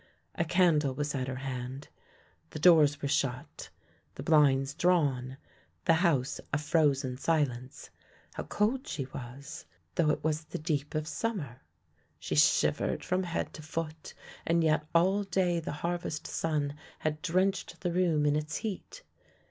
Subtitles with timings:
[0.33, 1.89] A candle was at her hand,
[2.49, 3.69] the doors were shut,
[4.15, 5.37] the blinds drawn,
[5.85, 7.91] the house a frozen silence—
[8.33, 10.77] how cold she was, though it was the 40 THE LANE THAT HAD NO TURNING
[10.77, 11.07] deep of
[11.55, 11.61] summer!
[12.17, 14.15] She shivered from head to foot,
[14.47, 19.03] and yet all day the harvest sun had drenched the room in its heat.